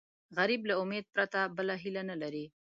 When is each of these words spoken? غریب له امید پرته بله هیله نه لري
غریب 0.37 0.61
له 0.69 0.73
امید 0.83 1.05
پرته 1.15 1.39
بله 1.57 1.75
هیله 1.83 2.01
نه 2.09 2.15
لري 2.21 2.45